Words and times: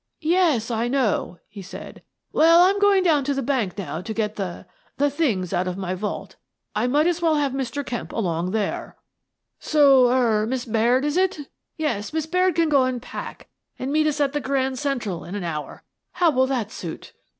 11 0.23 0.31
Yes, 0.31 0.71
I 0.71 0.87
know," 0.87 1.37
he 1.47 1.61
said." 1.61 2.01
Well, 2.33 2.67
Fm 2.73 2.81
goin' 2.81 3.03
down 3.03 3.23
to 3.25 3.35
the 3.35 3.43
bank 3.43 3.77
now 3.77 4.01
to 4.01 4.13
get 4.15 4.35
the— 4.35 4.65
the 4.97 5.11
things 5.11 5.53
out 5.53 5.67
of 5.67 5.77
my 5.77 5.93
vault 5.93 6.37
I 6.75 6.87
might 6.87 7.05
as 7.05 7.21
well 7.21 7.35
have 7.35 7.51
Mr. 7.51 7.85
Kemp 7.85 8.11
along 8.11 8.49
there. 8.49 8.97
1 9.59 9.59
6 9.59 9.73
Miss 9.75 9.75
Frances 9.75 9.75
Baird, 9.85 10.03
Detective 10.03 10.11
So— 10.31 10.41
er— 10.41 10.47
Miss 10.47 10.65
Baird 10.65 11.05
is 11.05 11.17
it? 11.17 11.39
Yes, 11.77 12.13
Miss 12.13 12.25
Baird 12.25 12.55
can 12.55 12.69
go 12.69 12.85
an' 12.85 12.99
pack, 12.99 13.49
an' 13.77 13.91
meet 13.91 14.07
us 14.07 14.19
at 14.19 14.33
the 14.33 14.41
Grand 14.41 14.79
Central 14.79 15.23
in 15.23 15.35
an 15.35 15.43
hour. 15.43 15.83
How'U 16.13 16.47
that 16.47 16.71
suit?" 16.71 17.13